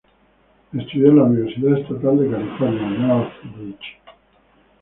[0.73, 3.97] Estudió en la Universidad Estatal de California, Northridge.